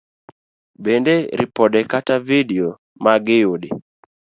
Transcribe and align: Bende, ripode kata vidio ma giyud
Bende, 0.85 1.15
ripode 1.39 1.79
kata 1.91 2.15
vidio 2.27 2.67
ma 3.03 3.13
giyud 3.25 3.63